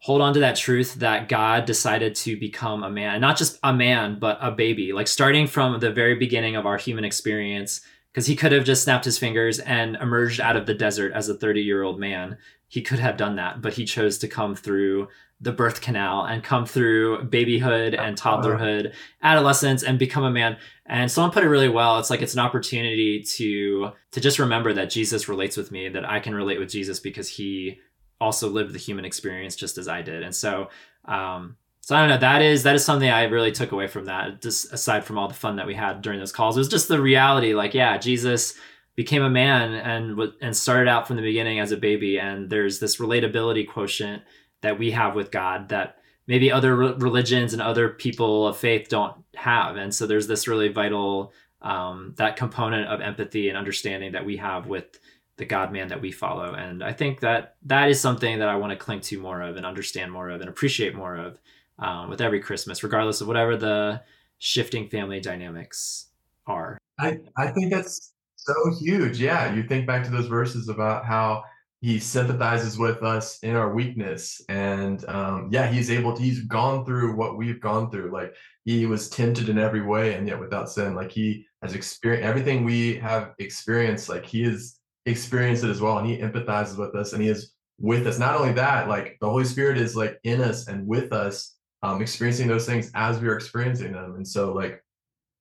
[0.00, 3.58] hold on to that truth that God decided to become a man, and not just
[3.62, 4.92] a man, but a baby.
[4.92, 7.80] Like starting from the very beginning of our human experience,
[8.12, 11.28] because he could have just snapped his fingers and emerged out of the desert as
[11.28, 12.38] a 30 year old man.
[12.68, 15.08] He could have done that, but he chose to come through
[15.40, 20.56] the birth canal and come through babyhood and toddlerhood, adolescence, and become a man.
[20.84, 21.98] And someone put it really well.
[21.98, 26.08] It's like it's an opportunity to to just remember that Jesus relates with me, that
[26.08, 27.78] I can relate with Jesus because he
[28.20, 30.22] also lived the human experience just as I did.
[30.22, 30.70] And so,
[31.04, 32.18] um, so I don't know.
[32.18, 34.42] That is that is something I really took away from that.
[34.42, 36.88] Just aside from all the fun that we had during those calls, it was just
[36.88, 37.54] the reality.
[37.54, 38.54] Like, yeah, Jesus
[38.94, 42.78] became a man and and started out from the beginning as a baby, and there's
[42.78, 44.22] this relatability quotient
[44.60, 48.88] that we have with God that maybe other re- religions and other people of faith
[48.88, 49.76] don't have.
[49.76, 54.36] And so there's this really vital um, that component of empathy and understanding that we
[54.36, 54.98] have with
[55.38, 56.52] the God man that we follow.
[56.54, 59.56] And I think that that is something that I want to cling to more of
[59.56, 61.38] and understand more of and appreciate more of
[61.78, 64.02] um, with every Christmas, regardless of whatever the
[64.38, 66.08] shifting family dynamics
[66.46, 66.76] are.
[66.98, 69.20] I, I think that's so huge.
[69.20, 69.54] Yeah.
[69.54, 71.44] You think back to those verses about how
[71.80, 74.42] he sympathizes with us in our weakness.
[74.48, 78.10] And um, yeah, he's able to, he's gone through what we've gone through.
[78.12, 80.96] Like he was tempted in every way and yet without sin.
[80.96, 84.08] Like he has experienced everything we have experienced.
[84.08, 84.77] Like he is
[85.10, 88.18] experience it as well and he empathizes with us and he is with us.
[88.18, 92.02] Not only that like the holy spirit is like in us and with us um
[92.02, 94.16] experiencing those things as we are experiencing them.
[94.16, 94.82] And so like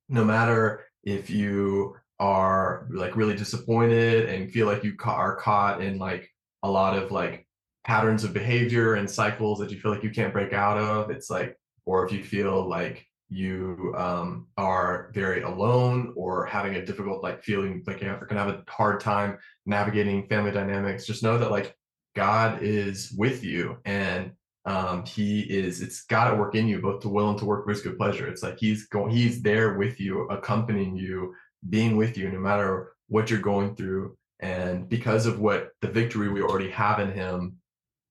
[0.09, 5.81] no matter if you are like really disappointed and feel like you ca- are caught
[5.81, 6.29] in like
[6.63, 7.47] a lot of like
[7.83, 11.29] patterns of behavior and cycles that you feel like you can't break out of it's
[11.29, 17.23] like or if you feel like you um, are very alone or having a difficult
[17.23, 21.51] like feeling like you're gonna have a hard time navigating family dynamics just know that
[21.51, 21.75] like
[22.15, 24.31] god is with you and
[24.67, 27.63] um, he is it's got to work in you both to will and to work
[27.63, 28.27] for his good pleasure.
[28.27, 31.33] It's like he's going he's there with you accompanying you
[31.69, 34.17] being with you no matter what you're going through.
[34.41, 37.55] And because of what the victory we already have in him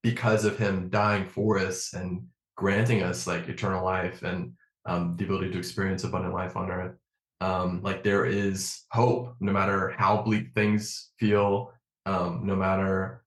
[0.02, 2.26] because of him dying for us and
[2.56, 4.54] granting us like eternal life and
[4.86, 6.94] um, the ability to experience abundant life on earth.
[7.40, 11.72] Um, like there is hope, no matter how bleak things feel,
[12.06, 13.22] um, no matter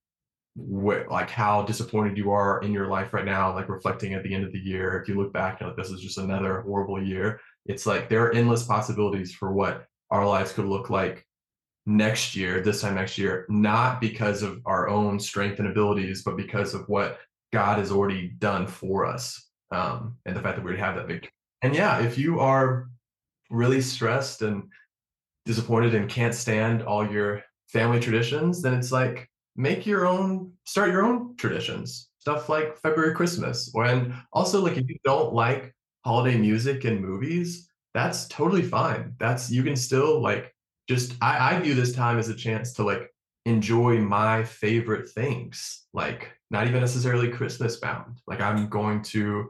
[0.56, 4.34] what, like how disappointed you are in your life right now, like reflecting at the
[4.34, 5.00] end of the year.
[5.00, 7.40] If you look back, and like this is just another horrible year.
[7.66, 11.26] It's like there are endless possibilities for what our lives could look like
[11.86, 16.38] next year, this time next year, not because of our own strength and abilities, but
[16.38, 17.20] because of what
[17.54, 21.32] God has already done for us um, and the fact that we have that victory.
[21.62, 22.90] And yeah, if you are
[23.50, 24.64] really stressed and
[25.46, 30.92] disappointed and can't stand all your family traditions, then it's like make your own, start
[30.92, 32.08] your own traditions.
[32.20, 33.72] Stuff like February Christmas.
[33.74, 39.14] And also, like, if you don't like holiday music and movies, that's totally fine.
[39.18, 40.54] That's, you can still, like,
[40.90, 43.10] just, I, I view this time as a chance to, like,
[43.46, 48.20] enjoy my favorite things, like, not even necessarily Christmas bound.
[48.28, 49.50] Like, I'm going to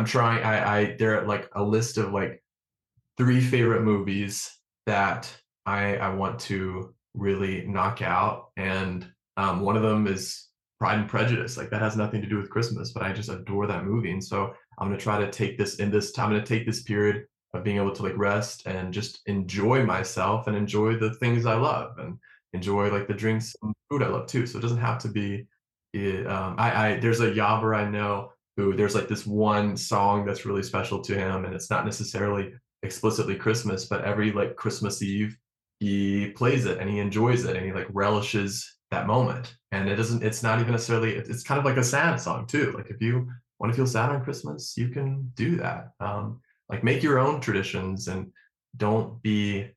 [0.00, 0.42] I'm trying.
[0.42, 2.42] I, I there are like a list of like
[3.18, 4.50] three favorite movies
[4.86, 5.30] that
[5.66, 11.08] I I want to really knock out, and um, one of them is Pride and
[11.08, 11.58] Prejudice.
[11.58, 14.24] Like that has nothing to do with Christmas, but I just adore that movie, and
[14.24, 16.28] so I'm gonna try to take this in this time.
[16.28, 20.46] I'm gonna take this period of being able to like rest and just enjoy myself
[20.46, 22.16] and enjoy the things I love and
[22.54, 24.46] enjoy like the drinks and food I love too.
[24.46, 25.46] So it doesn't have to be.
[25.92, 30.24] It, um, I, I there's a Yobber I know who there's like this one song
[30.24, 35.02] that's really special to him and it's not necessarily explicitly christmas but every like christmas
[35.02, 35.36] eve
[35.80, 39.54] he plays it and he enjoys it and he like relishes that moment.
[39.72, 42.72] And it doesn't, it's not even necessarily, it's kind of like a sad song too.
[42.72, 45.92] Like if you want to feel sad on Christmas, you can do that.
[46.00, 48.30] Um, like make your own traditions and
[48.76, 49.70] don't be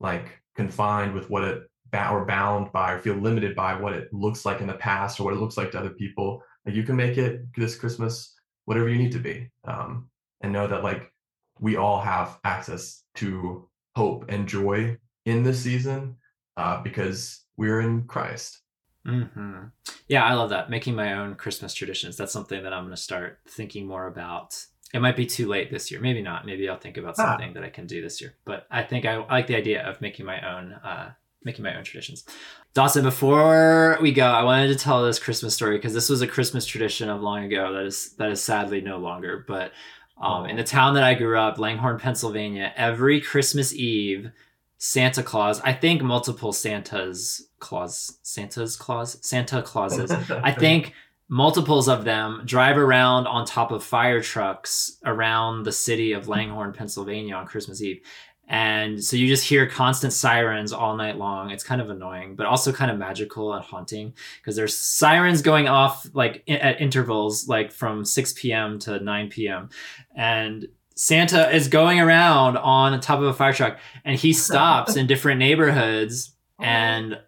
[0.00, 1.62] like confined with what it
[2.10, 5.24] or bound by or feel limited by what it looks like in the past or
[5.24, 6.42] what it looks like to other people.
[6.66, 10.08] Like you can make it this Christmas whatever you need to be, um,
[10.40, 11.12] and know that like
[11.60, 16.16] we all have access to hope and joy in this season
[16.56, 18.60] uh, because we're in Christ.
[19.06, 19.64] Mm-hmm.
[20.08, 20.70] Yeah, I love that.
[20.70, 22.16] Making my own Christmas traditions.
[22.16, 24.64] That's something that I'm going to start thinking more about.
[24.92, 26.00] It might be too late this year.
[26.00, 26.46] Maybe not.
[26.46, 27.26] Maybe I'll think about ah.
[27.26, 27.54] something ah.
[27.54, 28.34] that I can do this year.
[28.44, 31.10] But I think I, I like the idea of making my own uh,
[31.44, 32.24] making my own traditions.
[32.72, 36.26] Dawson, before we go, I wanted to tell this Christmas story because this was a
[36.26, 39.44] Christmas tradition of long ago that is that is sadly no longer.
[39.46, 39.72] But
[40.20, 44.30] um, in the town that I grew up, Langhorne, Pennsylvania, every Christmas Eve,
[44.78, 50.94] Santa Claus, I think multiple Santas Claus, Santa's Claus, Santa Clauses, I think
[51.28, 56.72] multiples of them drive around on top of fire trucks around the city of Langhorne,
[56.72, 58.00] Pennsylvania on Christmas Eve
[58.46, 61.50] and so you just hear constant sirens all night long.
[61.50, 65.68] It's kind of annoying but also kind of magical and haunting because there's sirens going
[65.68, 69.68] off like at intervals like from 6 p.m to 9 p.m
[70.14, 75.06] and santa is going around on top of a fire truck and he stops in
[75.06, 76.64] different neighborhoods oh.
[76.64, 77.18] and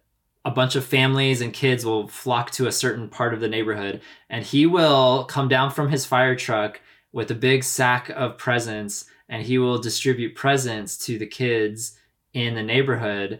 [0.45, 4.01] a bunch of families and kids will flock to a certain part of the neighborhood
[4.29, 6.79] and he will come down from his fire truck
[7.11, 11.97] with a big sack of presents and he will distribute presents to the kids
[12.33, 13.39] in the neighborhood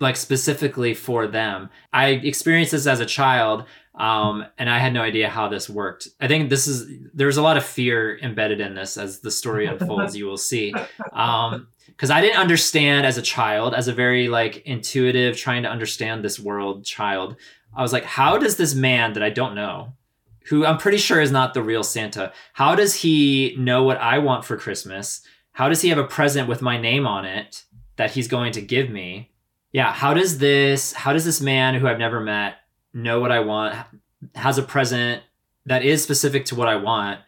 [0.00, 1.68] like specifically for them.
[1.92, 6.08] I experienced this as a child um, and i had no idea how this worked.
[6.20, 9.66] I think this is there's a lot of fear embedded in this as the story
[9.72, 10.74] unfolds you will see.
[11.12, 15.68] Um, because i didn't understand as a child as a very like intuitive trying to
[15.68, 17.36] understand this world child.
[17.76, 19.92] I was like how does this man that i don't know
[20.50, 22.32] who I'm pretty sure is not the real Santa.
[22.54, 25.22] How does he know what I want for Christmas?
[25.52, 28.60] How does he have a present with my name on it that he's going to
[28.60, 29.30] give me?
[29.72, 32.56] Yeah, how does this how does this man who I've never met
[32.92, 33.76] know what I want
[34.34, 35.22] has a present
[35.66, 37.20] that is specific to what I want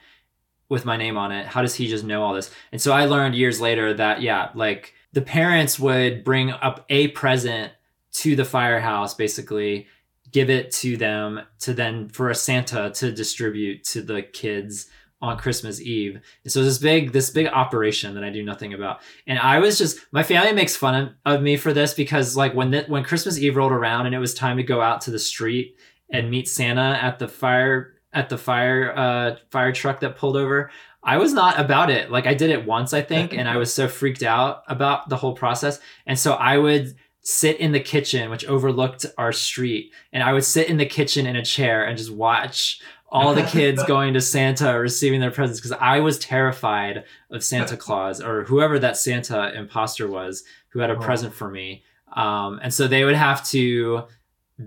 [0.68, 1.46] with my name on it?
[1.46, 2.50] How does he just know all this?
[2.72, 7.08] And so I learned years later that yeah, like the parents would bring up a
[7.08, 7.72] present
[8.14, 9.87] to the firehouse basically
[10.33, 14.88] give it to them to then for a Santa to distribute to the kids
[15.23, 16.21] on Christmas Eve.
[16.42, 19.01] And so this big this big operation that I do nothing about.
[19.27, 22.73] And I was just my family makes fun of, me for this because like when
[22.73, 25.18] the, when Christmas Eve rolled around and it was time to go out to the
[25.18, 25.77] street
[26.11, 30.71] and meet Santa at the fire at the fire uh fire truck that pulled over,
[31.05, 32.11] I was not about it.
[32.11, 35.16] Like I did it once I think and I was so freaked out about the
[35.16, 35.79] whole process.
[36.05, 39.92] And so I would sit in the kitchen, which overlooked our street.
[40.12, 43.42] And I would sit in the kitchen in a chair and just watch all the
[43.50, 48.44] kids going to Santa receiving their presents because I was terrified of Santa Claus or
[48.44, 51.00] whoever that Santa imposter was who had a oh.
[51.00, 51.85] present for me.
[52.14, 54.04] Um, and so they would have to,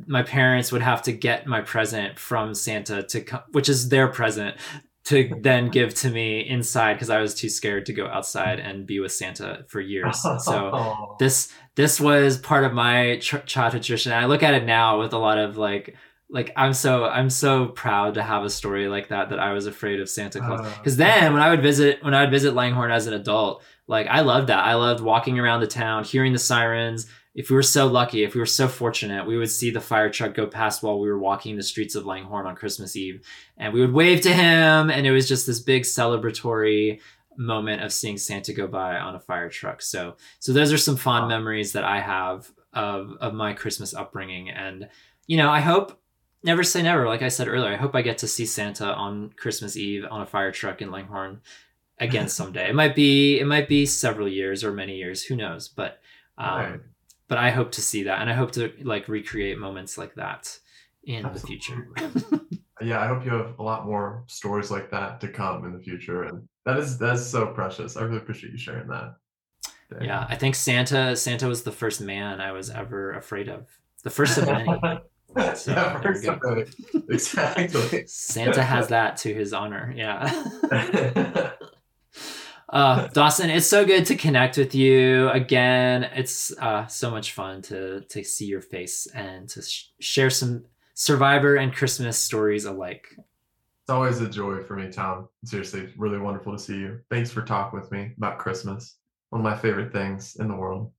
[0.07, 4.07] my parents would have to get my present from Santa to come, which is their
[4.07, 4.55] present
[5.05, 8.87] to then give to me inside because I was too scared to go outside and
[8.87, 10.21] be with Santa for years.
[10.43, 14.11] So this this was part of my ch- childhood tradition.
[14.11, 15.95] I look at it now with a lot of like
[16.29, 19.67] like I'm so I'm so proud to have a story like that that I was
[19.67, 20.67] afraid of Santa Claus.
[20.77, 23.63] Because uh, then when I would visit when I would visit Langhorne as an adult,
[23.87, 24.65] like I loved that.
[24.65, 28.33] I loved walking around the town, hearing the sirens, if we were so lucky, if
[28.33, 31.19] we were so fortunate, we would see the fire truck go past while we were
[31.19, 33.27] walking the streets of Langhorne on Christmas Eve.
[33.57, 34.89] And we would wave to him.
[34.89, 37.01] And it was just this big celebratory
[37.37, 39.81] moment of seeing Santa go by on a fire truck.
[39.81, 44.49] So, so those are some fond memories that I have of, of my Christmas upbringing.
[44.49, 44.89] And,
[45.27, 45.99] you know, I hope
[46.43, 47.07] never say never.
[47.07, 50.21] Like I said earlier, I hope I get to see Santa on Christmas Eve on
[50.21, 51.41] a fire truck in Langhorne
[51.99, 52.69] again someday.
[52.69, 55.99] it might be, it might be several years or many years, who knows, but,
[56.37, 56.79] um, right
[57.27, 60.57] but I hope to see that, and I hope to like recreate moments like that
[61.03, 61.39] in Absolutely.
[61.39, 62.51] the future.
[62.81, 65.79] yeah, I hope you have a lot more stories like that to come in the
[65.79, 67.97] future, and that is that's so precious.
[67.97, 69.15] I really appreciate you sharing that.
[70.01, 73.67] Yeah, I think Santa Santa was the first man I was ever afraid of.
[74.03, 74.67] The first of many.
[75.53, 76.63] So, yeah, first of many.
[77.09, 78.07] exactly.
[78.07, 79.93] Santa has that to his honor.
[79.93, 81.51] Yeah.
[82.67, 86.03] Uh, Dawson, it's so good to connect with you again.
[86.15, 90.65] It's uh, so much fun to to see your face and to sh- share some
[90.95, 93.15] Survivor and Christmas stories alike.
[93.85, 95.29] It's always a joy for me, Tom.
[95.43, 96.99] Seriously, really wonderful to see you.
[97.11, 98.95] Thanks for talking with me about Christmas.
[99.29, 100.91] One of my favorite things in the world.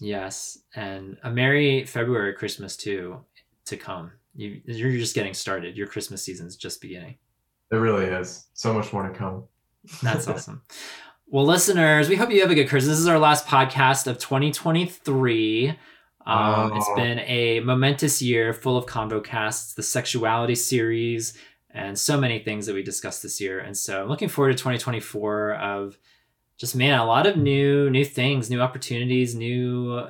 [0.00, 3.24] Yes, and a merry February Christmas too
[3.66, 4.10] to come.
[4.34, 5.76] You you're just getting started.
[5.76, 7.16] Your Christmas season's just beginning.
[7.70, 8.46] It really is.
[8.54, 9.44] So much more to come.
[10.02, 10.62] That's awesome.
[11.28, 12.94] Well, listeners, we hope you have a good Christmas.
[12.94, 15.78] This is our last podcast of 2023.
[16.26, 21.38] Um, It's been a momentous year full of convo casts, the sexuality series,
[21.76, 23.60] and so many things that we discussed this year.
[23.60, 25.98] And so I'm looking forward to 2024 of
[26.56, 30.08] just man, a lot of new new things, new opportunities, new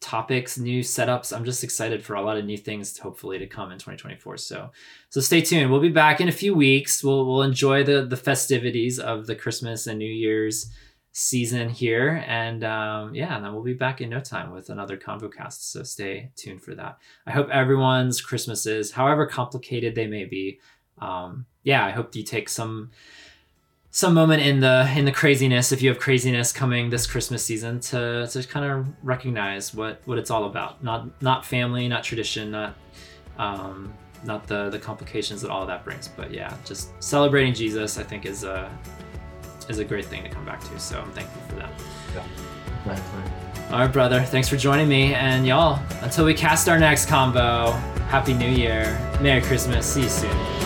[0.00, 1.34] topics, new setups.
[1.34, 4.36] I'm just excited for a lot of new things to hopefully to come in 2024.
[4.36, 4.70] So
[5.08, 5.70] so stay tuned.
[5.70, 7.02] We'll be back in a few weeks.
[7.02, 10.70] We'll we'll enjoy the the festivities of the Christmas and New Year's
[11.12, 12.22] season here.
[12.28, 15.70] And um, yeah, and then we'll be back in no time with another ConvoCast.
[15.72, 16.98] So stay tuned for that.
[17.26, 20.60] I hope everyone's Christmases, however complicated they may be,
[21.00, 22.90] um, yeah, I hope you take some
[23.90, 27.80] some moment in the in the craziness if you have craziness coming this christmas season
[27.80, 30.82] to to kind of recognize what what it's all about.
[30.84, 32.74] Not not family not tradition not
[33.38, 33.92] um
[34.24, 36.08] not the the complications that all of that brings.
[36.08, 38.70] But yeah just celebrating jesus i think is a
[39.68, 40.78] is a great thing to come back to.
[40.78, 41.70] So i'm thankful for that.
[42.14, 42.24] Yeah
[42.92, 43.22] exactly.
[43.70, 44.22] all right brother.
[44.22, 45.14] Thanks for joining me.
[45.14, 47.72] And y'all until we cast our next convo
[48.08, 48.98] happy new year.
[49.20, 49.86] Merry christmas.
[49.86, 50.57] See you soon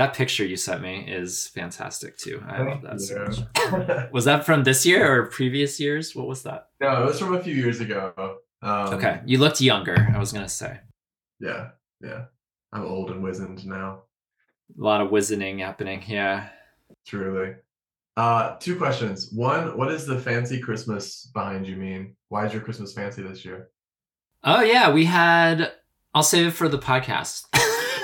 [0.00, 2.42] That picture you sent me is fantastic too.
[2.48, 4.10] I love that so much.
[4.12, 6.16] was that from this year or previous years?
[6.16, 6.68] What was that?
[6.80, 8.14] No, it was from a few years ago.
[8.62, 10.08] Um, okay, you looked younger.
[10.14, 10.80] I was gonna say.
[11.38, 11.72] Yeah,
[12.02, 12.24] yeah.
[12.72, 14.04] I'm old and wizened now.
[14.74, 16.02] A lot of wizening happening.
[16.06, 16.48] Yeah.
[17.06, 17.56] Truly.
[18.16, 19.30] Uh, two questions.
[19.34, 22.16] One, what does the fancy Christmas behind you mean?
[22.30, 23.68] Why is your Christmas fancy this year?
[24.44, 25.72] Oh yeah, we had.
[26.14, 27.49] I'll save it for the podcast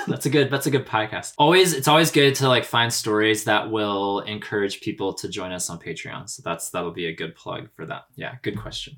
[0.07, 1.33] that's a good that's a good podcast.
[1.37, 5.69] Always it's always good to like find stories that will encourage people to join us
[5.69, 6.29] on Patreon.
[6.29, 8.05] So that's that'll be a good plug for that.
[8.15, 8.97] Yeah, good question.